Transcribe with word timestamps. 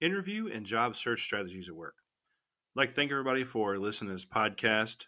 interview 0.00 0.50
and 0.52 0.64
job 0.64 0.96
search 0.96 1.22
strategies 1.22 1.68
at 1.68 1.74
work. 1.74 1.94
I'd 2.74 2.80
like 2.80 2.88
to 2.88 2.94
thank 2.94 3.10
everybody 3.10 3.44
for 3.44 3.78
listening 3.78 4.08
to 4.08 4.14
this 4.14 4.24
podcast. 4.24 5.04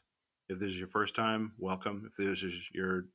If 0.48 0.58
this 0.58 0.70
is 0.70 0.78
your 0.78 0.88
first 0.88 1.14
time, 1.14 1.52
welcome. 1.58 2.04
If 2.06 2.16
this 2.16 2.42
is 2.42 2.68
your 2.72 3.06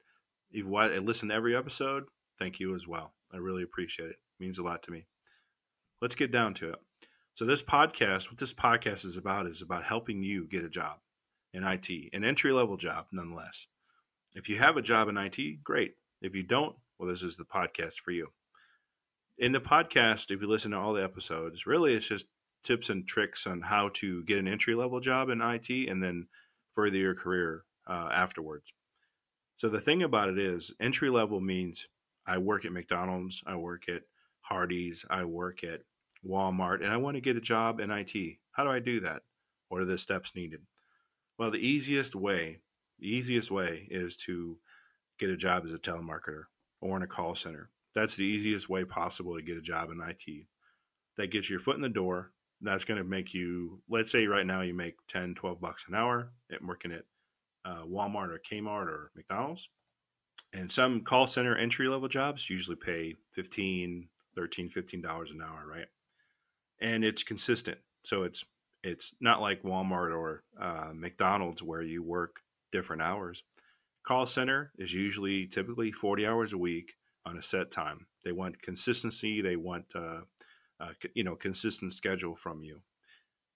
if 0.49 0.65
you've 0.65 0.67
listened 0.67 1.31
to 1.31 1.35
every 1.35 1.55
episode, 1.55 2.05
thank 2.39 2.59
you 2.59 2.73
as 2.73 2.87
well. 2.87 3.13
I 3.33 3.37
really 3.37 3.63
appreciate 3.63 4.07
it. 4.07 4.11
it. 4.11 4.17
Means 4.39 4.57
a 4.57 4.63
lot 4.63 4.81
to 4.83 4.91
me. 4.91 5.05
Let's 6.01 6.15
get 6.15 6.31
down 6.31 6.53
to 6.55 6.69
it. 6.69 6.79
So 7.33 7.45
this 7.45 7.61
podcast, 7.61 8.29
what 8.29 8.39
this 8.39 8.53
podcast 8.53 9.05
is 9.05 9.17
about, 9.17 9.45
is 9.45 9.61
about 9.61 9.83
helping 9.83 10.23
you 10.23 10.47
get 10.47 10.63
a 10.63 10.69
job 10.69 10.97
in 11.53 11.63
IT, 11.63 11.89
an 12.13 12.23
entry 12.23 12.51
level 12.51 12.77
job, 12.77 13.07
nonetheless. 13.11 13.67
If 14.33 14.49
you 14.49 14.57
have 14.57 14.77
a 14.77 14.81
job 14.81 15.09
in 15.09 15.17
IT, 15.17 15.63
great. 15.63 15.95
If 16.21 16.33
you 16.33 16.43
don't, 16.43 16.75
well, 16.97 17.09
this 17.09 17.23
is 17.23 17.35
the 17.35 17.45
podcast 17.45 17.95
for 17.95 18.11
you 18.11 18.29
in 19.37 19.51
the 19.51 19.61
podcast, 19.61 20.31
if 20.31 20.41
you 20.41 20.47
listen 20.47 20.71
to 20.71 20.77
all 20.77 20.93
the 20.93 21.03
episodes, 21.03 21.67
really 21.67 21.93
it's 21.93 22.07
just 22.07 22.25
tips 22.63 22.89
and 22.89 23.07
tricks 23.07 23.45
on 23.45 23.61
how 23.61 23.89
to 23.93 24.23
get 24.23 24.39
an 24.39 24.47
entry 24.47 24.75
level 24.75 24.99
job 24.99 25.29
in 25.29 25.41
IT 25.41 25.69
and 25.69 26.03
then 26.03 26.27
further 26.73 26.97
your 26.97 27.15
career 27.15 27.63
uh, 27.87 28.09
afterwards. 28.11 28.73
So 29.55 29.69
the 29.69 29.81
thing 29.81 30.03
about 30.03 30.29
it 30.29 30.37
is, 30.37 30.73
entry 30.79 31.09
level 31.09 31.39
means 31.39 31.87
I 32.25 32.37
work 32.39 32.65
at 32.65 32.71
McDonald's, 32.71 33.43
I 33.47 33.55
work 33.55 33.87
at 33.89 34.03
Hardee's, 34.41 35.05
I 35.09 35.25
work 35.25 35.63
at 35.63 35.81
Walmart, 36.25 36.83
and 36.83 36.91
I 36.91 36.97
want 36.97 37.15
to 37.15 37.21
get 37.21 37.37
a 37.37 37.41
job 37.41 37.79
in 37.79 37.91
IT. 37.91 38.37
How 38.51 38.63
do 38.63 38.69
I 38.69 38.79
do 38.79 38.99
that? 39.01 39.21
What 39.69 39.81
are 39.81 39.85
the 39.85 39.97
steps 39.97 40.35
needed? 40.35 40.61
Well, 41.37 41.51
the 41.51 41.57
easiest 41.57 42.15
way, 42.15 42.61
the 42.99 43.07
easiest 43.07 43.51
way 43.51 43.87
is 43.89 44.15
to 44.17 44.57
get 45.19 45.29
a 45.29 45.37
job 45.37 45.65
as 45.65 45.73
a 45.73 45.77
telemarketer 45.77 46.43
or 46.81 46.97
in 46.97 47.03
a 47.03 47.07
call 47.07 47.35
center 47.35 47.69
that's 47.97 48.15
the 48.15 48.25
easiest 48.25 48.69
way 48.69 48.85
possible 48.85 49.35
to 49.35 49.41
get 49.41 49.57
a 49.57 49.61
job 49.61 49.89
in 49.89 49.99
IT. 49.99 50.45
That 51.17 51.31
gets 51.31 51.49
your 51.49 51.59
foot 51.59 51.77
in 51.77 51.81
the 51.81 51.89
door. 51.89 52.31
That's 52.61 52.83
going 52.83 52.99
to 52.99 53.03
make 53.03 53.33
you, 53.33 53.81
let's 53.89 54.11
say 54.11 54.27
right 54.27 54.45
now 54.45 54.61
you 54.61 54.75
make 54.75 54.95
10, 55.07 55.33
12 55.33 55.59
bucks 55.59 55.85
an 55.87 55.95
hour 55.95 56.29
at 56.51 56.63
working 56.63 56.91
at 56.91 57.05
uh, 57.65 57.85
Walmart 57.85 58.29
or 58.29 58.39
Kmart 58.39 58.85
or 58.85 59.11
McDonald's. 59.15 59.69
And 60.53 60.71
some 60.71 61.01
call 61.01 61.25
center 61.25 61.57
entry 61.57 61.87
level 61.87 62.07
jobs 62.07 62.51
usually 62.51 62.75
pay 62.75 63.15
15, 63.33 64.09
13, 64.35 64.69
15 64.69 65.01
dollars 65.01 65.31
an 65.31 65.41
hour, 65.41 65.65
right? 65.67 65.87
And 66.79 67.03
it's 67.03 67.23
consistent. 67.23 67.79
So 68.05 68.23
it's 68.23 68.45
it's 68.83 69.11
not 69.19 69.41
like 69.41 69.63
Walmart 69.63 70.15
or 70.15 70.43
uh, 70.61 70.91
McDonald's 70.93 71.63
where 71.63 71.81
you 71.81 72.03
work 72.03 72.41
different 72.71 73.01
hours. 73.01 73.41
Call 74.05 74.27
center 74.27 74.71
is 74.77 74.93
usually 74.93 75.47
typically 75.47 75.91
40 75.91 76.27
hours 76.27 76.53
a 76.53 76.57
week 76.59 76.93
on 77.27 77.37
a 77.37 77.41
set 77.41 77.71
time. 77.71 78.07
They 78.23 78.31
want 78.31 78.61
consistency. 78.61 79.41
They 79.41 79.55
want 79.55 79.85
uh, 79.95 80.21
uh, 80.79 80.93
you 81.13 81.23
know 81.23 81.35
consistent 81.35 81.93
schedule 81.93 82.35
from 82.35 82.63
you. 82.63 82.81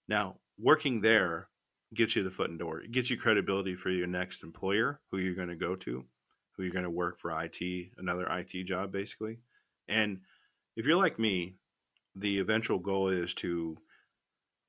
Now, 0.08 0.36
working 0.58 1.00
there 1.00 1.48
gets 1.94 2.16
you 2.16 2.22
the 2.22 2.30
foot 2.30 2.50
in 2.50 2.58
door. 2.58 2.80
It 2.80 2.92
gets 2.92 3.10
you 3.10 3.16
credibility 3.16 3.74
for 3.74 3.90
your 3.90 4.06
next 4.06 4.42
employer, 4.42 5.00
who 5.10 5.18
you're 5.18 5.34
going 5.34 5.48
to 5.48 5.56
go 5.56 5.76
to, 5.76 6.04
who 6.56 6.62
you're 6.62 6.72
going 6.72 6.84
to 6.84 6.90
work 6.90 7.20
for 7.20 7.30
IT, 7.42 7.60
another 7.98 8.26
IT 8.30 8.64
job, 8.64 8.92
basically. 8.92 9.38
And 9.88 10.20
if 10.76 10.86
you're 10.86 10.96
like 10.96 11.18
me, 11.18 11.56
the 12.14 12.38
eventual 12.38 12.78
goal 12.78 13.08
is 13.08 13.34
to 13.34 13.76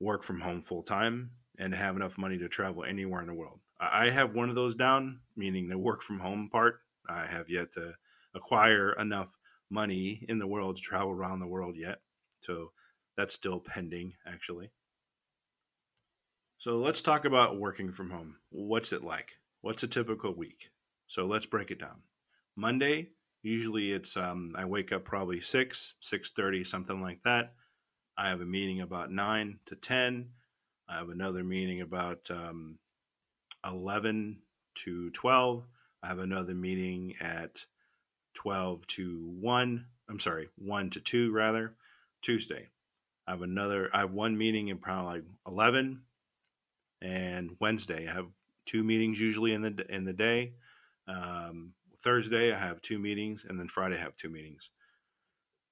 work 0.00 0.22
from 0.22 0.40
home 0.40 0.62
full 0.62 0.82
time 0.82 1.30
and 1.58 1.74
have 1.74 1.96
enough 1.96 2.18
money 2.18 2.38
to 2.38 2.48
travel 2.48 2.84
anywhere 2.84 3.20
in 3.20 3.26
the 3.26 3.34
world. 3.34 3.60
I 3.80 4.10
have 4.10 4.34
one 4.34 4.48
of 4.48 4.54
those 4.54 4.74
down, 4.74 5.20
meaning 5.36 5.68
the 5.68 5.78
work 5.78 6.02
from 6.02 6.18
home 6.18 6.48
part. 6.50 6.80
I 7.08 7.26
have 7.26 7.50
yet 7.50 7.72
to 7.72 7.94
acquire 8.34 8.92
enough 8.92 9.36
money 9.70 10.24
in 10.28 10.38
the 10.38 10.46
world 10.46 10.76
to 10.76 10.82
travel 10.82 11.10
around 11.10 11.40
the 11.40 11.46
world 11.46 11.76
yet. 11.76 12.00
So 12.42 12.72
that's 13.16 13.34
still 13.34 13.60
pending, 13.60 14.14
actually. 14.26 14.70
So 16.58 16.78
let's 16.78 17.02
talk 17.02 17.24
about 17.24 17.60
working 17.60 17.92
from 17.92 18.10
home. 18.10 18.36
What's 18.50 18.92
it 18.92 19.04
like? 19.04 19.32
What's 19.60 19.82
a 19.82 19.88
typical 19.88 20.34
week? 20.34 20.70
So 21.08 21.26
let's 21.26 21.46
break 21.46 21.70
it 21.70 21.80
down. 21.80 22.02
Monday, 22.56 23.10
usually 23.42 23.92
it's 23.92 24.16
um, 24.16 24.54
I 24.56 24.64
wake 24.64 24.92
up 24.92 25.04
probably 25.04 25.40
six, 25.40 25.94
six 26.00 26.30
thirty, 26.30 26.64
something 26.64 27.02
like 27.02 27.22
that. 27.24 27.54
I 28.16 28.28
have 28.28 28.40
a 28.40 28.46
meeting 28.46 28.80
about 28.80 29.10
nine 29.10 29.58
to 29.66 29.76
ten. 29.76 30.30
I 30.88 30.96
have 30.98 31.08
another 31.08 31.44
meeting 31.44 31.80
about 31.80 32.30
um, 32.30 32.78
eleven 33.66 34.38
to 34.84 35.10
twelve. 35.10 35.66
I 36.02 36.08
have 36.08 36.18
another 36.18 36.54
meeting 36.54 37.14
at 37.20 37.64
12 38.34 38.86
to 38.86 39.34
1. 39.40 39.86
I'm 40.08 40.20
sorry, 40.20 40.48
1 40.56 40.90
to 40.90 41.00
2 41.00 41.32
rather, 41.32 41.74
Tuesday. 42.22 42.68
I 43.26 43.32
have 43.32 43.42
another, 43.42 43.88
I 43.92 44.00
have 44.00 44.12
one 44.12 44.36
meeting 44.36 44.68
in 44.68 44.78
probably 44.78 45.14
like 45.14 45.24
11 45.46 46.02
and 47.00 47.56
Wednesday. 47.60 48.06
I 48.08 48.12
have 48.12 48.26
two 48.66 48.84
meetings 48.84 49.20
usually 49.20 49.52
in 49.52 49.62
the, 49.62 49.86
in 49.88 50.04
the 50.04 50.12
day. 50.12 50.54
Um, 51.08 51.72
Thursday 52.00 52.52
I 52.52 52.58
have 52.58 52.82
two 52.82 52.98
meetings 52.98 53.44
and 53.48 53.58
then 53.58 53.68
Friday 53.68 53.96
I 53.96 54.00
have 54.00 54.16
two 54.16 54.28
meetings. 54.28 54.70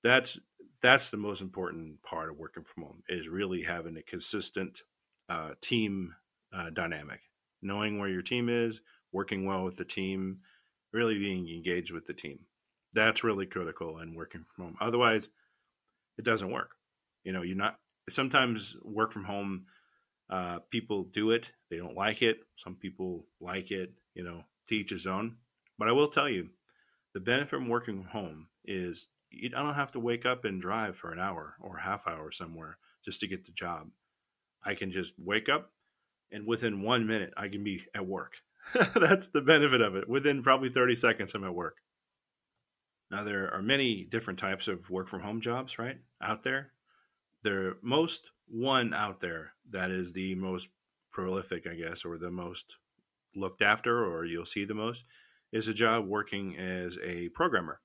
That's, 0.02 0.38
that's 0.80 1.10
the 1.10 1.18
most 1.18 1.42
important 1.42 2.02
part 2.02 2.30
of 2.30 2.38
working 2.38 2.64
from 2.64 2.84
home 2.84 3.02
is 3.08 3.28
really 3.28 3.62
having 3.62 3.96
a 3.96 4.02
consistent 4.02 4.82
uh, 5.28 5.50
team 5.60 6.14
uh, 6.54 6.70
dynamic, 6.70 7.20
knowing 7.60 7.98
where 7.98 8.08
your 8.08 8.22
team 8.22 8.48
is, 8.48 8.80
working 9.12 9.44
well 9.44 9.64
with 9.64 9.76
the 9.76 9.84
team, 9.84 10.38
really 10.92 11.18
being 11.18 11.48
engaged 11.48 11.92
with 11.92 12.06
the 12.06 12.14
team. 12.14 12.40
That's 12.94 13.24
really 13.24 13.46
critical 13.46 13.98
in 13.98 14.14
working 14.14 14.44
from 14.54 14.64
home. 14.64 14.76
Otherwise, 14.80 15.28
it 16.18 16.24
doesn't 16.24 16.50
work. 16.50 16.70
You 17.24 17.32
know, 17.32 17.42
you're 17.42 17.56
not. 17.56 17.78
Sometimes 18.10 18.76
work 18.82 19.12
from 19.12 19.24
home, 19.24 19.66
uh, 20.28 20.58
people 20.70 21.04
do 21.04 21.30
it. 21.30 21.52
They 21.70 21.76
don't 21.76 21.96
like 21.96 22.20
it. 22.20 22.40
Some 22.56 22.74
people 22.74 23.26
like 23.40 23.70
it. 23.70 23.92
You 24.14 24.24
know, 24.24 24.42
to 24.68 24.74
each 24.74 24.90
his 24.90 25.06
own. 25.06 25.36
But 25.78 25.88
I 25.88 25.92
will 25.92 26.08
tell 26.08 26.28
you, 26.28 26.50
the 27.14 27.20
benefit 27.20 27.50
from 27.50 27.68
working 27.68 28.02
from 28.02 28.10
home 28.10 28.48
is 28.64 29.08
you 29.30 29.48
don't 29.48 29.74
have 29.74 29.92
to 29.92 30.00
wake 30.00 30.26
up 30.26 30.44
and 30.44 30.60
drive 30.60 30.96
for 30.96 31.12
an 31.12 31.18
hour 31.18 31.56
or 31.60 31.78
half 31.78 32.06
hour 32.06 32.30
somewhere 32.30 32.78
just 33.04 33.20
to 33.20 33.26
get 33.26 33.46
the 33.46 33.52
job. 33.52 33.88
I 34.64 34.74
can 34.74 34.90
just 34.90 35.14
wake 35.18 35.48
up 35.48 35.70
and 36.30 36.46
within 36.46 36.82
one 36.82 37.06
minute 37.06 37.32
I 37.36 37.48
can 37.48 37.64
be 37.64 37.82
at 37.94 38.06
work. 38.06 38.34
That's 38.94 39.28
the 39.28 39.40
benefit 39.40 39.80
of 39.80 39.96
it. 39.96 40.08
Within 40.08 40.42
probably 40.42 40.70
30 40.70 40.96
seconds, 40.96 41.34
I'm 41.34 41.44
at 41.44 41.54
work. 41.54 41.76
Now, 43.12 43.22
there 43.22 43.52
are 43.52 43.60
many 43.60 44.04
different 44.04 44.38
types 44.38 44.68
of 44.68 44.88
work 44.88 45.06
from 45.06 45.20
home 45.20 45.42
jobs, 45.42 45.78
right, 45.78 45.98
out 46.22 46.44
there. 46.44 46.72
There 47.42 47.74
most 47.82 48.30
one 48.48 48.94
out 48.94 49.20
there 49.20 49.52
that 49.68 49.90
is 49.90 50.14
the 50.14 50.34
most 50.34 50.68
prolific, 51.10 51.66
I 51.70 51.74
guess, 51.74 52.06
or 52.06 52.16
the 52.16 52.30
most 52.30 52.78
looked 53.36 53.60
after, 53.60 54.02
or 54.06 54.24
you'll 54.24 54.46
see 54.46 54.64
the 54.64 54.72
most, 54.72 55.04
is 55.52 55.68
a 55.68 55.74
job 55.74 56.06
working 56.06 56.56
as 56.56 56.98
a 57.04 57.28
programmer. 57.28 57.80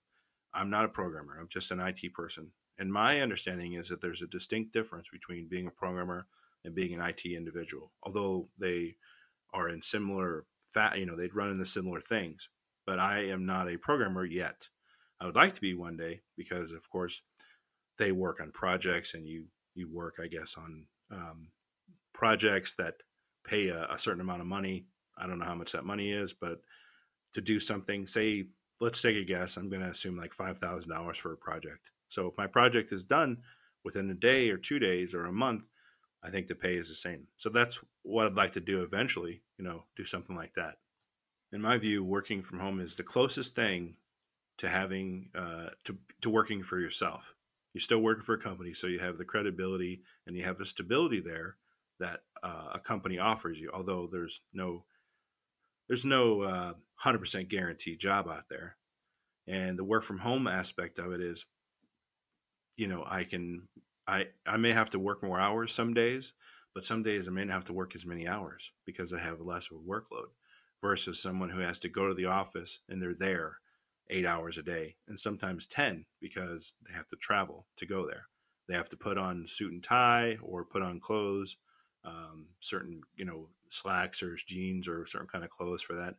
I'm 0.53 0.69
not 0.69 0.85
a 0.85 0.89
programmer, 0.89 1.37
I'm 1.37 1.49
just 1.49 1.71
an 1.71 1.81
IT 1.81 2.13
person. 2.13 2.51
And 2.79 2.93
my 2.93 3.19
understanding 3.19 3.73
is 3.73 3.89
that 3.89 4.01
there's 4.01 4.21
a 4.21 4.27
distinct 4.27 4.71
difference 4.71 5.09
between 5.11 5.49
being 5.49 5.67
a 5.67 5.71
programmer 5.71 6.27
and 6.63 6.73
being 6.73 6.93
an 6.93 7.05
IT 7.05 7.25
individual, 7.25 7.91
although 8.01 8.47
they 8.57 8.95
are 9.53 9.67
in 9.67 9.81
similar, 9.81 10.45
fat, 10.71 10.97
you 10.97 11.05
know, 11.05 11.17
they'd 11.17 11.35
run 11.35 11.49
into 11.49 11.65
similar 11.65 11.99
things. 11.99 12.47
But 12.85 12.99
I 12.99 13.25
am 13.25 13.45
not 13.45 13.69
a 13.69 13.77
programmer 13.77 14.23
yet. 14.23 14.69
I 15.19 15.25
would 15.25 15.35
like 15.35 15.55
to 15.55 15.61
be 15.61 15.73
one 15.73 15.97
day 15.97 16.21
because, 16.35 16.71
of 16.71 16.89
course, 16.89 17.21
they 17.97 18.11
work 18.11 18.39
on 18.39 18.51
projects 18.51 19.13
and 19.13 19.27
you 19.27 19.45
you 19.73 19.87
work, 19.91 20.15
I 20.21 20.27
guess, 20.27 20.55
on 20.57 20.85
um, 21.11 21.49
projects 22.13 22.73
that 22.75 22.95
pay 23.45 23.69
a, 23.69 23.87
a, 23.91 23.99
certain 23.99 24.21
amount 24.21 24.41
of 24.41 24.47
money. 24.47 24.85
I 25.17 25.27
don't 25.27 25.37
know 25.37 25.45
how 25.45 25.55
much 25.55 25.71
that 25.73 25.85
money 25.85 26.11
is, 26.11 26.33
but 26.33 26.61
to 27.35 27.41
do 27.41 27.59
something, 27.59 28.07
say, 28.07 28.47
let's 28.81 29.01
take 29.01 29.15
a 29.15 29.23
guess. 29.23 29.55
I'm 29.55 29.69
going 29.69 29.83
to 29.83 29.89
assume 29.89 30.17
like 30.17 30.33
five 30.33 30.57
thousand 30.57 30.89
dollars 30.89 31.17
for 31.17 31.33
a 31.33 31.37
project. 31.37 31.91
So 32.09 32.27
if 32.27 32.37
my 32.37 32.47
project 32.47 32.91
is 32.91 33.05
done 33.05 33.37
within 33.83 34.09
a 34.09 34.15
day 34.15 34.49
or 34.49 34.57
two 34.57 34.79
days 34.79 35.13
or 35.13 35.25
a 35.25 35.31
month, 35.31 35.63
I 36.23 36.29
think 36.29 36.47
the 36.47 36.55
pay 36.55 36.75
is 36.75 36.89
the 36.89 36.95
same. 36.95 37.27
So 37.37 37.49
that's 37.49 37.79
what 38.03 38.25
I'd 38.25 38.33
like 38.35 38.53
to 38.53 38.59
do 38.59 38.81
eventually. 38.81 39.41
You 39.57 39.65
know, 39.65 39.83
do 39.95 40.03
something 40.03 40.35
like 40.35 40.53
that. 40.55 40.75
In 41.51 41.61
my 41.61 41.77
view, 41.77 42.03
working 42.03 42.43
from 42.43 42.59
home 42.59 42.79
is 42.79 42.95
the 42.95 43.03
closest 43.03 43.55
thing 43.55 43.95
to 44.57 44.67
having 44.67 45.29
uh, 45.35 45.69
to 45.85 45.97
to 46.21 46.29
working 46.29 46.63
for 46.63 46.79
yourself. 46.79 47.33
You're 47.73 47.81
still 47.81 48.01
working 48.01 48.23
for 48.23 48.33
a 48.33 48.41
company, 48.41 48.73
so 48.73 48.87
you 48.87 48.99
have 48.99 49.17
the 49.17 49.25
credibility 49.25 50.01
and 50.25 50.35
you 50.35 50.43
have 50.43 50.57
the 50.57 50.65
stability 50.65 51.19
there 51.19 51.57
that 51.99 52.21
uh, 52.43 52.69
a 52.73 52.79
company 52.79 53.19
offers 53.19 53.59
you. 53.59 53.69
Although 53.73 54.07
there's 54.11 54.41
no 54.53 54.85
there's 55.87 56.05
no 56.05 56.41
uh, 56.41 56.73
hundred 56.95 57.19
percent 57.19 57.49
guaranteed 57.49 57.99
job 57.99 58.27
out 58.27 58.49
there, 58.49 58.77
and 59.47 59.77
the 59.77 59.83
work 59.83 60.03
from 60.03 60.19
home 60.19 60.47
aspect 60.47 60.99
of 60.99 61.11
it 61.11 61.21
is, 61.21 61.45
you 62.75 62.87
know, 62.87 63.03
I 63.05 63.23
can 63.23 63.67
I 64.07 64.27
I 64.45 64.57
may 64.57 64.71
have 64.73 64.89
to 64.91 64.99
work 64.99 65.21
more 65.21 65.39
hours 65.39 65.71
some 65.71 65.93
days, 65.93 66.33
but 66.73 66.85
some 66.85 67.03
days 67.03 67.27
I 67.27 67.31
may 67.31 67.45
not 67.45 67.53
have 67.53 67.65
to 67.65 67.73
work 67.73 67.95
as 67.95 68.05
many 68.05 68.27
hours 68.27 68.71
because 68.85 69.13
I 69.13 69.19
have 69.19 69.39
less 69.39 69.69
of 69.71 69.77
a 69.77 69.81
workload 69.81 70.29
versus 70.81 71.21
someone 71.21 71.49
who 71.49 71.61
has 71.61 71.79
to 71.79 71.89
go 71.89 72.07
to 72.07 72.13
the 72.13 72.25
office 72.25 72.79
and 72.87 73.01
they're 73.01 73.13
there 73.13 73.57
eight 74.09 74.25
hours 74.25 74.57
a 74.57 74.63
day 74.63 74.95
and 75.07 75.19
sometimes 75.19 75.67
10 75.67 76.05
because 76.21 76.73
they 76.87 76.93
have 76.93 77.07
to 77.07 77.15
travel 77.17 77.65
to 77.77 77.85
go 77.85 78.07
there. 78.07 78.27
they 78.67 78.75
have 78.75 78.89
to 78.89 78.97
put 78.97 79.17
on 79.17 79.45
suit 79.47 79.71
and 79.71 79.83
tie 79.83 80.37
or 80.41 80.65
put 80.65 80.81
on 80.81 80.99
clothes, 80.99 81.57
um, 82.03 82.47
certain 82.59 83.01
you 83.15 83.25
know 83.25 83.49
slacks 83.69 84.23
or 84.23 84.35
jeans 84.45 84.87
or 84.87 85.05
certain 85.05 85.27
kind 85.27 85.43
of 85.43 85.49
clothes 85.49 85.81
for 85.81 85.95
that. 85.95 86.15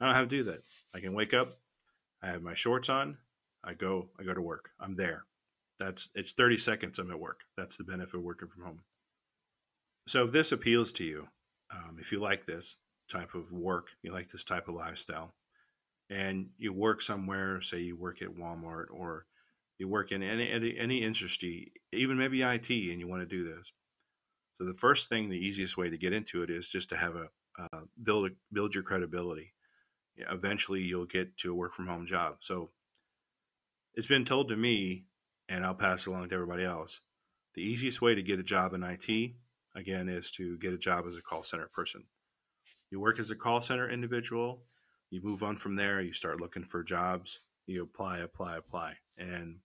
I 0.00 0.06
don't 0.06 0.14
have 0.14 0.28
to 0.28 0.36
do 0.36 0.44
that. 0.44 0.62
I 0.94 1.00
can 1.00 1.12
wake 1.14 1.34
up, 1.34 1.54
I 2.22 2.28
have 2.28 2.42
my 2.42 2.54
shorts 2.54 2.88
on, 2.88 3.18
I 3.64 3.74
go, 3.74 4.08
I 4.18 4.22
go 4.22 4.34
to 4.34 4.42
work. 4.42 4.70
I'm 4.80 4.96
there. 4.96 5.24
That's 5.78 6.08
it's 6.14 6.32
30 6.32 6.58
seconds. 6.58 6.98
I'm 6.98 7.10
at 7.10 7.20
work. 7.20 7.40
That's 7.56 7.76
the 7.76 7.84
benefit 7.84 8.14
of 8.14 8.22
working 8.22 8.48
from 8.48 8.64
home. 8.64 8.80
So 10.08 10.24
if 10.24 10.32
this 10.32 10.52
appeals 10.52 10.92
to 10.92 11.04
you, 11.04 11.28
um, 11.70 11.98
if 12.00 12.12
you 12.12 12.20
like 12.20 12.46
this 12.46 12.76
type 13.10 13.34
of 13.34 13.52
work, 13.52 13.90
you 14.02 14.12
like 14.12 14.28
this 14.28 14.44
type 14.44 14.68
of 14.68 14.74
lifestyle, 14.74 15.34
and 16.10 16.48
you 16.58 16.72
work 16.72 17.02
somewhere, 17.02 17.60
say 17.60 17.80
you 17.80 17.96
work 17.96 18.22
at 18.22 18.28
Walmart 18.28 18.86
or 18.90 19.26
you 19.78 19.88
work 19.88 20.12
in 20.12 20.22
any 20.22 20.50
any, 20.50 20.76
any 20.78 21.02
industry, 21.02 21.72
even 21.92 22.18
maybe 22.18 22.42
IT, 22.42 22.70
and 22.70 23.00
you 23.00 23.06
want 23.08 23.22
to 23.22 23.26
do 23.26 23.44
this. 23.44 23.72
So 24.58 24.64
the 24.64 24.74
first 24.74 25.08
thing, 25.08 25.28
the 25.28 25.36
easiest 25.36 25.76
way 25.76 25.88
to 25.88 25.98
get 25.98 26.12
into 26.12 26.42
it 26.42 26.50
is 26.50 26.68
just 26.68 26.88
to 26.88 26.96
have 26.96 27.14
a 27.14 27.28
uh, 27.58 27.82
build 28.02 28.30
build 28.52 28.74
your 28.74 28.84
credibility. 28.84 29.54
eventually, 30.16 30.80
you'll 30.80 31.06
get 31.06 31.36
to 31.38 31.52
a 31.52 31.54
work 31.54 31.74
from 31.74 31.86
home 31.86 32.06
job. 32.06 32.36
So 32.40 32.70
it's 33.94 34.06
been 34.06 34.24
told 34.24 34.48
to 34.48 34.56
me 34.56 35.04
and 35.48 35.64
I'll 35.64 35.74
pass 35.74 36.06
it 36.06 36.10
along 36.10 36.28
to 36.28 36.34
everybody 36.34 36.64
else. 36.64 37.00
The 37.54 37.62
easiest 37.62 38.02
way 38.02 38.14
to 38.14 38.22
get 38.22 38.38
a 38.38 38.44
job 38.44 38.74
in 38.74 38.82
IT, 38.82 39.32
again, 39.74 40.08
is 40.08 40.30
to 40.32 40.58
get 40.58 40.72
a 40.72 40.78
job 40.78 41.06
as 41.08 41.16
a 41.16 41.22
call 41.22 41.42
center 41.42 41.68
person. 41.72 42.04
You 42.90 43.00
work 43.00 43.18
as 43.18 43.30
a 43.30 43.36
call 43.36 43.60
center 43.60 43.90
individual, 43.90 44.62
you 45.10 45.20
move 45.22 45.42
on 45.42 45.56
from 45.56 45.76
there, 45.76 46.00
you 46.00 46.12
start 46.12 46.40
looking 46.40 46.64
for 46.64 46.82
jobs, 46.82 47.40
you 47.66 47.82
apply, 47.82 48.18
apply, 48.18 48.56
apply. 48.56 48.94
And 49.16 49.60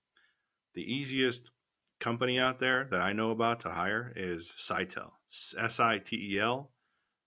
the 0.73 0.81
easiest 0.81 1.49
company 1.99 2.39
out 2.39 2.59
there 2.59 2.87
that 2.91 3.01
I 3.01 3.13
know 3.13 3.31
about 3.31 3.61
to 3.61 3.69
hire 3.69 4.11
is 4.15 4.51
Sitel, 4.57 5.11
S 5.57 5.79
I 5.79 5.99
T 5.99 6.33
E 6.33 6.39
L, 6.39 6.71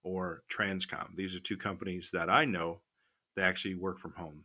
or 0.02 0.42
Transcom. 0.50 1.16
These 1.16 1.34
are 1.34 1.40
two 1.40 1.56
companies 1.56 2.10
that 2.12 2.28
I 2.30 2.44
know 2.44 2.80
that 3.34 3.44
actually 3.44 3.74
work 3.74 3.98
from 3.98 4.12
home. 4.12 4.44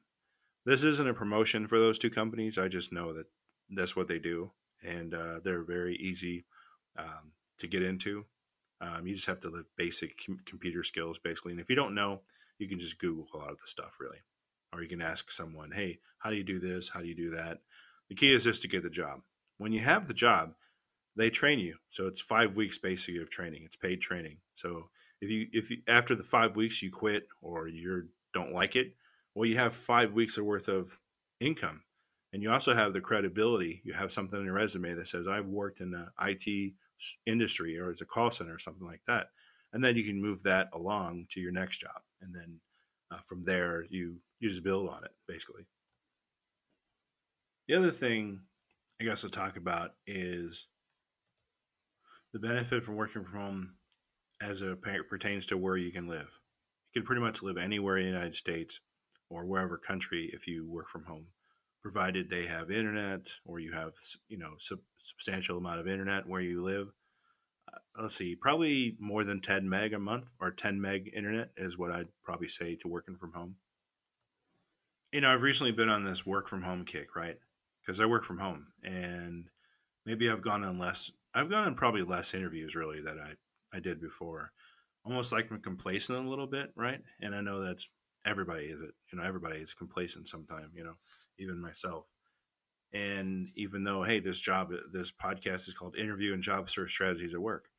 This 0.65 0.83
isn't 0.83 1.09
a 1.09 1.13
promotion 1.13 1.67
for 1.67 1.79
those 1.79 1.97
two 1.97 2.09
companies. 2.09 2.57
I 2.57 2.67
just 2.67 2.93
know 2.93 3.13
that 3.13 3.25
that's 3.69 3.95
what 3.95 4.07
they 4.07 4.19
do, 4.19 4.51
and 4.83 5.13
uh, 5.13 5.39
they're 5.43 5.63
very 5.63 5.95
easy 5.95 6.45
um, 6.97 7.33
to 7.59 7.67
get 7.67 7.83
into. 7.83 8.25
Um, 8.79 9.05
you 9.05 9.15
just 9.15 9.27
have 9.27 9.39
to 9.41 9.51
have 9.51 9.65
basic 9.77 10.25
com- 10.25 10.39
computer 10.45 10.83
skills, 10.83 11.19
basically. 11.19 11.51
And 11.51 11.61
if 11.61 11.69
you 11.69 11.75
don't 11.75 11.95
know, 11.95 12.21
you 12.61 12.67
can 12.67 12.79
just 12.79 12.99
Google 12.99 13.27
a 13.33 13.37
lot 13.37 13.51
of 13.51 13.59
the 13.59 13.67
stuff, 13.67 13.97
really, 13.99 14.19
or 14.73 14.81
you 14.81 14.87
can 14.87 15.01
ask 15.01 15.31
someone, 15.31 15.71
"Hey, 15.71 15.99
how 16.19 16.29
do 16.29 16.37
you 16.37 16.43
do 16.43 16.59
this? 16.59 16.89
How 16.89 17.01
do 17.01 17.07
you 17.07 17.15
do 17.15 17.31
that?" 17.31 17.61
The 18.09 18.15
key 18.15 18.33
is 18.33 18.43
just 18.43 18.61
to 18.61 18.67
get 18.67 18.83
the 18.83 18.89
job. 18.89 19.23
When 19.57 19.71
you 19.71 19.79
have 19.79 20.07
the 20.07 20.13
job, 20.13 20.55
they 21.15 21.29
train 21.29 21.59
you, 21.59 21.77
so 21.89 22.07
it's 22.07 22.21
five 22.21 22.55
weeks 22.55 22.77
basically 22.77 23.21
of 23.21 23.29
training. 23.29 23.63
It's 23.63 23.75
paid 23.75 24.01
training. 24.01 24.37
So 24.55 24.89
if 25.19 25.29
you 25.29 25.47
if 25.51 25.69
you, 25.69 25.81
after 25.87 26.15
the 26.15 26.23
five 26.23 26.55
weeks 26.55 26.81
you 26.81 26.91
quit 26.91 27.27
or 27.41 27.67
you 27.67 28.09
don't 28.33 28.53
like 28.53 28.75
it, 28.75 28.95
well, 29.35 29.47
you 29.47 29.57
have 29.57 29.73
five 29.73 30.13
weeks 30.13 30.37
of 30.37 30.45
worth 30.45 30.67
of 30.69 30.97
income 31.39 31.83
and 32.33 32.41
you 32.41 32.51
also 32.51 32.73
have 32.73 32.93
the 32.93 33.01
credibility. 33.01 33.81
You 33.83 33.93
have 33.93 34.11
something 34.11 34.39
in 34.39 34.45
your 34.45 34.55
resume 34.55 34.93
that 34.93 35.07
says, 35.07 35.27
I've 35.27 35.47
worked 35.47 35.81
in 35.81 35.91
the 35.91 36.07
IT 36.21 36.73
industry 37.25 37.77
or 37.77 37.91
as 37.91 38.01
a 38.01 38.05
call 38.05 38.31
center 38.31 38.55
or 38.55 38.59
something 38.59 38.87
like 38.87 39.01
that. 39.07 39.27
And 39.73 39.83
then 39.83 39.95
you 39.95 40.03
can 40.03 40.21
move 40.21 40.43
that 40.43 40.69
along 40.73 41.27
to 41.31 41.39
your 41.39 41.51
next 41.51 41.79
job. 41.79 42.01
And 42.21 42.35
then 42.35 42.59
uh, 43.11 43.19
from 43.25 43.43
there, 43.45 43.85
you, 43.89 44.17
you 44.39 44.49
just 44.49 44.63
build 44.63 44.89
on 44.89 45.03
it, 45.03 45.11
basically. 45.27 45.65
The 47.67 47.75
other 47.75 47.91
thing 47.91 48.41
I 48.99 49.05
guess 49.05 49.21
to 49.21 49.29
talk 49.29 49.57
about 49.57 49.91
is 50.05 50.67
the 52.33 52.39
benefit 52.39 52.83
from 52.83 52.95
working 52.95 53.23
from 53.23 53.33
home 53.33 53.73
as 54.41 54.61
it 54.61 54.81
pertains 55.09 55.45
to 55.47 55.57
where 55.57 55.77
you 55.77 55.91
can 55.91 56.07
live. 56.07 56.29
You 56.93 57.01
can 57.01 57.05
pretty 57.05 57.21
much 57.21 57.41
live 57.41 57.57
anywhere 57.57 57.97
in 57.97 58.05
the 58.05 58.11
United 58.11 58.35
States 58.35 58.79
or 59.29 59.45
wherever 59.45 59.77
country 59.77 60.29
if 60.33 60.47
you 60.47 60.67
work 60.69 60.89
from 60.89 61.05
home 61.05 61.27
provided 61.81 62.29
they 62.29 62.45
have 62.45 62.69
internet 62.69 63.27
or 63.45 63.59
you 63.59 63.71
have 63.71 63.93
you 64.27 64.37
know 64.37 64.53
sub- 64.59 64.79
substantial 65.03 65.57
amount 65.57 65.79
of 65.79 65.87
internet 65.87 66.27
where 66.27 66.41
you 66.41 66.63
live 66.63 66.89
let's 67.99 68.15
see 68.15 68.35
probably 68.35 68.95
more 68.99 69.23
than 69.23 69.41
10 69.41 69.69
meg 69.69 69.93
a 69.93 69.99
month 69.99 70.25
or 70.39 70.51
10 70.51 70.79
meg 70.81 71.11
internet 71.15 71.51
is 71.57 71.77
what 71.77 71.91
i'd 71.91 72.07
probably 72.23 72.47
say 72.47 72.75
to 72.75 72.87
working 72.87 73.15
from 73.15 73.33
home. 73.33 73.55
You 75.11 75.21
know 75.21 75.33
i've 75.33 75.43
recently 75.43 75.71
been 75.71 75.89
on 75.89 76.03
this 76.03 76.25
work 76.25 76.47
from 76.47 76.63
home 76.63 76.85
kick 76.85 77.15
right? 77.15 77.37
Because 77.85 77.99
i 77.99 78.05
work 78.05 78.23
from 78.23 78.39
home 78.39 78.67
and 78.83 79.45
maybe 80.05 80.29
i've 80.29 80.41
gone 80.41 80.63
on 80.63 80.79
less 80.79 81.11
i've 81.33 81.49
gone 81.49 81.65
on 81.65 81.75
probably 81.75 82.03
less 82.03 82.33
interviews 82.33 82.75
really 82.75 83.01
that 83.01 83.17
i 83.17 83.33
i 83.75 83.79
did 83.79 84.01
before. 84.01 84.51
Almost 85.05 85.31
like 85.31 85.49
i'm 85.51 85.61
complacent 85.61 86.25
a 86.25 86.29
little 86.29 86.47
bit 86.47 86.71
right? 86.75 87.01
And 87.21 87.35
i 87.35 87.41
know 87.41 87.61
that's 87.63 87.89
everybody 88.25 88.65
is 88.65 88.79
it 88.79 88.91
you 89.11 89.17
know 89.17 89.25
everybody 89.25 89.59
is 89.59 89.73
complacent 89.73 90.27
sometime 90.27 90.71
you 90.75 90.83
know 90.83 90.95
even 91.39 91.59
myself. 91.59 92.05
And 92.93 93.49
even 93.55 93.83
though, 93.83 94.03
hey, 94.03 94.19
this 94.19 94.39
job, 94.39 94.71
this 94.91 95.11
podcast 95.11 95.67
is 95.67 95.73
called 95.73 95.95
Interview 95.95 96.33
and 96.33 96.43
Job 96.43 96.69
Search 96.69 96.91
Strategies 96.91 97.33
at 97.33 97.41
Work. 97.41 97.69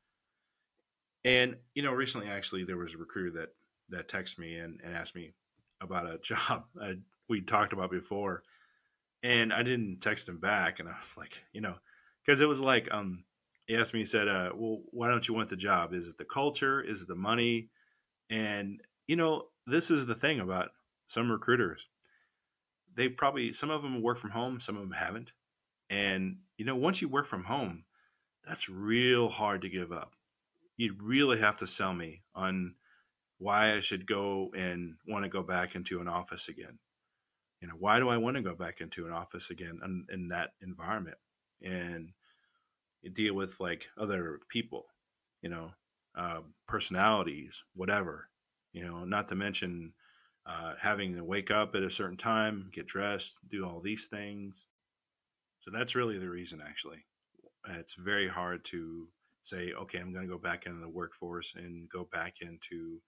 And, 1.23 1.57
you 1.75 1.83
know, 1.83 1.93
recently 1.93 2.27
actually 2.27 2.63
there 2.63 2.77
was 2.77 2.95
a 2.95 2.97
recruiter 2.97 3.39
that, 3.39 3.49
that 3.89 4.07
texted 4.07 4.39
me 4.39 4.57
and, 4.57 4.79
and 4.83 4.95
asked 4.95 5.15
me 5.15 5.33
about 5.81 6.05
a 6.05 6.17
job 6.23 6.65
we 7.29 7.41
talked 7.41 7.73
about 7.73 7.91
before. 7.91 8.43
And 9.21 9.53
I 9.53 9.63
didn't 9.63 10.01
text 10.01 10.27
him 10.27 10.39
back. 10.39 10.79
And 10.79 10.89
I 10.89 10.95
was 10.99 11.15
like, 11.15 11.43
you 11.53 11.61
know, 11.61 11.75
because 12.25 12.41
it 12.41 12.49
was 12.49 12.59
like, 12.59 12.89
um, 12.91 13.23
he 13.67 13.77
asked 13.77 13.93
me, 13.93 14.01
he 14.01 14.05
said, 14.05 14.27
uh, 14.27 14.49
well, 14.53 14.81
why 14.91 15.07
don't 15.07 15.27
you 15.27 15.33
want 15.33 15.49
the 15.49 15.55
job? 15.55 15.93
Is 15.93 16.07
it 16.07 16.17
the 16.17 16.25
culture? 16.25 16.81
Is 16.81 17.03
it 17.03 17.07
the 17.07 17.15
money? 17.15 17.69
And, 18.29 18.81
you 19.07 19.15
know, 19.15 19.43
this 19.65 19.89
is 19.89 20.05
the 20.05 20.15
thing 20.15 20.39
about 20.39 20.71
some 21.07 21.31
recruiters 21.31 21.87
they 22.95 23.09
probably 23.09 23.53
some 23.53 23.69
of 23.69 23.81
them 23.81 24.01
work 24.01 24.17
from 24.17 24.31
home, 24.31 24.59
some 24.59 24.75
of 24.75 24.81
them 24.81 24.91
haven't. 24.91 25.31
And 25.89 26.37
you 26.57 26.65
know, 26.65 26.75
once 26.75 27.01
you 27.01 27.07
work 27.07 27.25
from 27.25 27.45
home, 27.45 27.85
that's 28.45 28.69
real 28.69 29.29
hard 29.29 29.61
to 29.61 29.69
give 29.69 29.91
up. 29.91 30.13
You'd 30.77 31.01
really 31.01 31.39
have 31.39 31.57
to 31.57 31.67
sell 31.67 31.93
me 31.93 32.23
on 32.35 32.75
why 33.37 33.75
I 33.75 33.81
should 33.81 34.07
go 34.07 34.51
and 34.55 34.95
want 35.07 35.23
to 35.23 35.29
go 35.29 35.43
back 35.43 35.75
into 35.75 35.99
an 35.99 36.07
office 36.07 36.47
again. 36.47 36.79
You 37.61 37.67
know, 37.67 37.75
why 37.79 37.99
do 37.99 38.09
I 38.09 38.17
want 38.17 38.35
to 38.35 38.41
go 38.41 38.55
back 38.55 38.81
into 38.81 39.05
an 39.05 39.13
office 39.13 39.49
again 39.49 39.79
in, 39.83 40.05
in 40.11 40.27
that 40.29 40.51
environment 40.61 41.17
and 41.61 42.11
deal 43.13 43.33
with 43.33 43.59
like 43.59 43.87
other 43.97 44.39
people, 44.49 44.85
you 45.41 45.49
know, 45.49 45.71
uh, 46.15 46.39
personalities, 46.67 47.63
whatever, 47.73 48.29
you 48.71 48.85
know, 48.85 49.05
not 49.05 49.27
to 49.29 49.35
mention 49.35 49.93
uh, 50.45 50.73
having 50.79 51.15
to 51.15 51.23
wake 51.23 51.51
up 51.51 51.75
at 51.75 51.83
a 51.83 51.91
certain 51.91 52.17
time, 52.17 52.69
get 52.73 52.87
dressed, 52.87 53.35
do 53.49 53.65
all 53.65 53.79
these 53.79 54.07
things. 54.07 54.65
So 55.61 55.71
that's 55.71 55.95
really 55.95 56.19
the 56.19 56.29
reason, 56.29 56.59
actually. 56.65 57.05
It's 57.69 57.95
very 57.95 58.27
hard 58.27 58.65
to 58.65 59.07
say, 59.41 59.71
okay, 59.73 59.99
I'm 59.99 60.11
going 60.11 60.27
to 60.27 60.31
go 60.31 60.37
back 60.37 60.65
into 60.65 60.81
the 60.81 60.89
workforce 60.89 61.53
and 61.55 61.89
go 61.89 62.07
back 62.11 62.41
into 62.41 63.01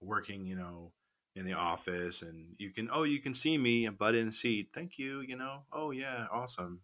working, 0.00 0.44
you 0.46 0.56
know, 0.56 0.92
in 1.36 1.44
the 1.44 1.52
office. 1.52 2.22
And 2.22 2.54
you 2.58 2.70
can, 2.70 2.88
oh, 2.92 3.04
you 3.04 3.20
can 3.20 3.34
see 3.34 3.56
me, 3.56 3.86
a 3.86 3.92
butt 3.92 4.16
in 4.16 4.32
seat. 4.32 4.70
Thank 4.74 4.98
you, 4.98 5.20
you 5.20 5.36
know, 5.36 5.62
oh, 5.72 5.92
yeah, 5.92 6.26
awesome. 6.32 6.80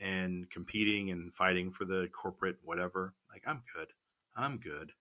And 0.00 0.50
competing 0.50 1.10
and 1.10 1.32
fighting 1.32 1.70
for 1.70 1.84
the 1.84 2.08
corporate 2.12 2.56
whatever. 2.62 3.12
Like, 3.30 3.42
I'm 3.46 3.62
good. 3.74 3.88
I'm 4.34 4.56
good. 4.56 4.92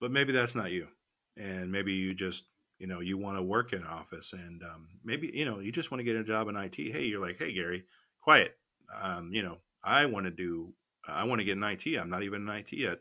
But 0.00 0.10
maybe 0.10 0.32
that's 0.32 0.54
not 0.54 0.72
you. 0.72 0.88
And 1.36 1.70
maybe 1.70 1.92
you 1.92 2.14
just 2.14 2.44
you 2.82 2.88
know 2.88 2.98
you 2.98 3.16
want 3.16 3.36
to 3.36 3.42
work 3.42 3.72
in 3.72 3.78
an 3.78 3.86
office 3.86 4.32
and 4.32 4.60
um, 4.64 4.88
maybe 5.04 5.30
you 5.32 5.44
know 5.44 5.60
you 5.60 5.70
just 5.70 5.92
want 5.92 6.00
to 6.00 6.04
get 6.04 6.16
a 6.16 6.24
job 6.24 6.48
in 6.48 6.56
IT. 6.56 6.74
Hey, 6.74 7.04
you're 7.04 7.24
like, 7.24 7.38
hey 7.38 7.54
Gary, 7.54 7.84
quiet. 8.20 8.56
Um, 9.00 9.30
you 9.32 9.42
know, 9.42 9.58
I 9.84 10.06
want 10.06 10.26
to 10.26 10.32
do. 10.32 10.74
I 11.06 11.24
want 11.24 11.38
to 11.38 11.44
get 11.44 11.56
in 11.56 11.62
IT. 11.62 11.86
I'm 11.96 12.10
not 12.10 12.24
even 12.24 12.42
in 12.42 12.54
IT 12.54 12.72
yet. 12.72 12.98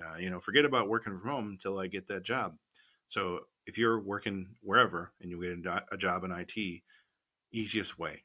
Uh, 0.00 0.16
you 0.16 0.30
know, 0.30 0.38
forget 0.38 0.64
about 0.64 0.88
working 0.88 1.18
from 1.18 1.28
home 1.28 1.48
until 1.48 1.80
I 1.80 1.88
get 1.88 2.06
that 2.06 2.22
job. 2.22 2.54
So 3.08 3.40
if 3.66 3.76
you're 3.76 4.00
working 4.00 4.54
wherever 4.62 5.12
and 5.20 5.28
you 5.28 5.42
get 5.42 5.84
a 5.90 5.96
job 5.96 6.22
in 6.22 6.30
IT, 6.30 6.82
easiest 7.52 7.98
way, 7.98 8.22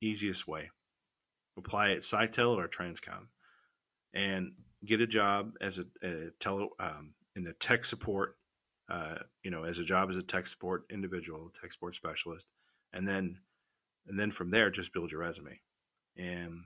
easiest 0.00 0.46
way, 0.46 0.70
apply 1.58 1.90
at 1.90 2.02
Sitel 2.02 2.56
or 2.56 2.68
Transcom, 2.68 3.26
and 4.14 4.52
get 4.86 5.00
a 5.00 5.08
job 5.08 5.54
as 5.60 5.78
a, 5.78 5.86
a 6.04 6.30
tele 6.38 6.68
um, 6.78 7.14
in 7.34 7.42
the 7.42 7.52
tech 7.54 7.84
support 7.84 8.36
uh, 8.90 9.18
you 9.42 9.50
know, 9.50 9.64
as 9.64 9.78
a 9.78 9.84
job 9.84 10.10
as 10.10 10.16
a 10.16 10.22
tech 10.22 10.46
support 10.46 10.84
individual, 10.90 11.52
tech 11.60 11.72
support 11.72 11.94
specialist, 11.94 12.46
and 12.92 13.06
then 13.06 13.38
and 14.06 14.18
then 14.18 14.30
from 14.30 14.50
there 14.50 14.70
just 14.70 14.92
build 14.92 15.12
your 15.12 15.20
resume. 15.20 15.60
And 16.16 16.64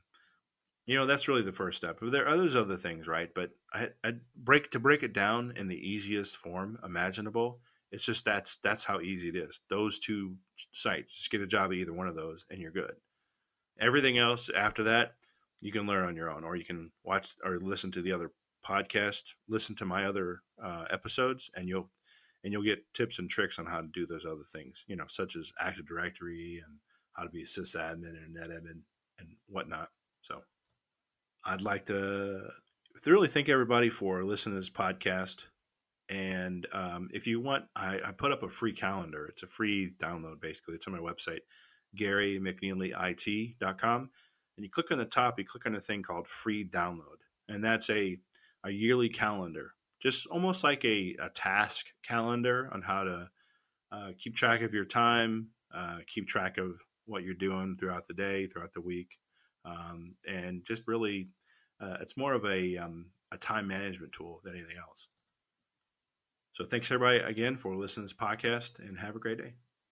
you 0.86 0.96
know, 0.96 1.06
that's 1.06 1.28
really 1.28 1.42
the 1.42 1.52
first 1.52 1.78
step. 1.78 1.98
But 2.00 2.12
there 2.12 2.28
are 2.28 2.36
those 2.36 2.56
other 2.56 2.76
things, 2.76 3.06
right? 3.06 3.30
But 3.34 3.50
I, 3.72 3.88
I 4.02 4.14
break 4.36 4.70
to 4.72 4.78
break 4.78 5.02
it 5.02 5.12
down 5.12 5.54
in 5.56 5.68
the 5.68 5.76
easiest 5.76 6.36
form 6.36 6.78
imaginable. 6.84 7.60
It's 7.90 8.04
just 8.04 8.24
that's 8.24 8.56
that's 8.56 8.84
how 8.84 9.00
easy 9.00 9.28
it 9.28 9.36
is. 9.36 9.60
Those 9.68 9.98
two 9.98 10.36
sites, 10.72 11.16
just 11.16 11.30
get 11.30 11.40
a 11.40 11.46
job 11.46 11.70
at 11.70 11.76
either 11.76 11.92
one 11.92 12.08
of 12.08 12.16
those, 12.16 12.44
and 12.50 12.60
you're 12.60 12.70
good. 12.70 12.94
Everything 13.78 14.18
else 14.18 14.50
after 14.56 14.84
that, 14.84 15.14
you 15.60 15.72
can 15.72 15.86
learn 15.86 16.06
on 16.06 16.16
your 16.16 16.30
own, 16.30 16.44
or 16.44 16.56
you 16.56 16.64
can 16.64 16.90
watch 17.04 17.34
or 17.44 17.58
listen 17.60 17.90
to 17.92 18.02
the 18.02 18.12
other 18.12 18.30
podcast, 18.66 19.34
listen 19.48 19.74
to 19.76 19.84
my 19.84 20.06
other 20.06 20.42
uh, 20.62 20.84
episodes, 20.90 21.50
and 21.54 21.68
you'll 21.68 21.90
and 22.44 22.52
you'll 22.52 22.62
get 22.62 22.84
tips 22.94 23.18
and 23.18 23.28
tricks 23.28 23.58
on 23.58 23.66
how 23.66 23.80
to 23.80 23.88
do 23.88 24.06
those 24.06 24.26
other 24.26 24.44
things, 24.52 24.84
you 24.86 24.94
know, 24.94 25.06
such 25.08 25.34
as 25.34 25.52
Active 25.58 25.88
Directory 25.88 26.62
and 26.64 26.76
how 27.14 27.24
to 27.24 27.30
be 27.30 27.42
a 27.42 27.46
sysadmin 27.46 28.14
and 28.22 28.36
netadmin 28.36 28.82
and 29.18 29.30
whatnot. 29.48 29.88
So 30.20 30.42
I'd 31.44 31.62
like 31.62 31.86
to 31.86 32.50
thoroughly 33.00 33.26
thank 33.28 33.48
everybody 33.48 33.88
for 33.90 34.24
listening 34.24 34.56
to 34.56 34.60
this 34.60 34.70
podcast. 34.70 35.44
And 36.10 36.66
um, 36.72 37.08
if 37.12 37.26
you 37.26 37.40
want, 37.40 37.64
I, 37.74 37.98
I, 38.04 38.12
put 38.12 38.30
up 38.30 38.42
a 38.42 38.50
free 38.50 38.74
calendar. 38.74 39.24
It's 39.26 39.42
a 39.42 39.46
free 39.46 39.94
download, 39.98 40.38
basically. 40.40 40.74
It's 40.74 40.86
on 40.86 40.92
my 40.92 40.98
website, 40.98 41.40
GaryMcNeelyIT.com. 41.98 44.10
And 44.56 44.64
you 44.64 44.70
click 44.70 44.90
on 44.90 44.98
the 44.98 45.06
top, 45.06 45.38
you 45.38 45.46
click 45.46 45.64
on 45.64 45.74
a 45.74 45.80
thing 45.80 46.02
called 46.02 46.28
free 46.28 46.62
download. 46.62 47.22
And 47.48 47.64
that's 47.64 47.88
a, 47.88 48.18
a 48.64 48.70
yearly 48.70 49.08
calendar, 49.08 49.72
just 50.04 50.26
almost 50.26 50.62
like 50.62 50.84
a, 50.84 51.16
a 51.20 51.30
task 51.30 51.86
calendar 52.02 52.68
on 52.72 52.82
how 52.82 53.04
to 53.04 53.28
uh, 53.90 54.08
keep 54.18 54.36
track 54.36 54.60
of 54.60 54.74
your 54.74 54.84
time, 54.84 55.48
uh, 55.74 55.98
keep 56.06 56.28
track 56.28 56.58
of 56.58 56.72
what 57.06 57.22
you're 57.22 57.34
doing 57.34 57.76
throughout 57.78 58.06
the 58.06 58.14
day, 58.14 58.46
throughout 58.46 58.72
the 58.72 58.80
week. 58.80 59.18
Um, 59.64 60.16
and 60.28 60.64
just 60.64 60.82
really, 60.86 61.28
uh, 61.80 61.96
it's 62.00 62.16
more 62.16 62.34
of 62.34 62.44
a, 62.44 62.76
um, 62.76 63.06
a 63.32 63.38
time 63.38 63.66
management 63.66 64.12
tool 64.12 64.40
than 64.44 64.54
anything 64.54 64.76
else. 64.76 65.08
So 66.52 66.64
thanks 66.64 66.90
everybody 66.90 67.18
again 67.18 67.56
for 67.56 67.74
listening 67.74 68.06
to 68.06 68.14
this 68.14 68.20
podcast 68.20 68.78
and 68.78 68.98
have 68.98 69.16
a 69.16 69.18
great 69.18 69.38
day. 69.38 69.54